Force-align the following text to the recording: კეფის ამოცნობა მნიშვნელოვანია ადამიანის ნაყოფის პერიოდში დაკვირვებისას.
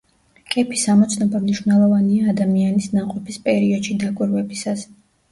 კეფის 0.53 0.83
ამოცნობა 0.93 1.41
მნიშვნელოვანია 1.41 2.31
ადამიანის 2.33 2.87
ნაყოფის 2.93 3.37
პერიოდში 3.43 3.99
დაკვირვებისას. 4.05 4.87